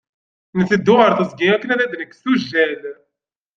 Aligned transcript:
Nteddu 0.59 0.93
ɣer 0.99 1.11
tiẓgi 1.17 1.47
akken 1.55 1.73
ad 1.73 1.79
d-nekkes 1.91 2.19
tujjal. 2.23 2.81